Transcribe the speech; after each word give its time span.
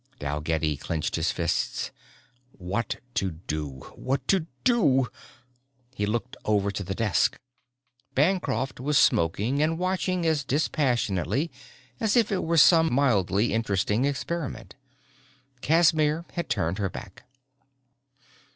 Dalgetty 0.17 0.77
clenched 0.77 1.15
his 1.15 1.29
fists. 1.29 1.91
What 2.53 2.95
to 3.13 3.29
do, 3.29 3.81
what 3.95 4.27
to 4.29 4.47
do? 4.63 5.09
He 5.93 6.07
looked 6.07 6.35
over 6.43 6.71
to 6.71 6.83
the 6.83 6.95
desk. 6.95 7.37
Bancroft 8.15 8.79
was 8.79 8.97
smoking 8.97 9.61
and 9.61 9.77
watching 9.77 10.25
as 10.25 10.43
dispassionately 10.43 11.51
as 11.99 12.17
if 12.17 12.31
it 12.31 12.41
were 12.43 12.57
some 12.57 12.91
mildly 12.91 13.53
interesting 13.53 14.05
experiment. 14.05 14.73
Casimir 15.61 16.25
had 16.33 16.49
turned 16.49 16.79
her 16.79 16.89
back. 16.89 17.25